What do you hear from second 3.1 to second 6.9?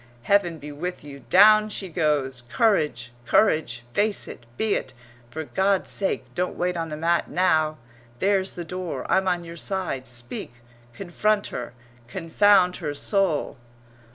courage! Face it, be it! For God's sake don't wait on